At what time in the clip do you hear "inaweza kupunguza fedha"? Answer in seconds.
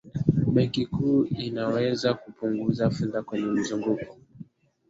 1.25-3.21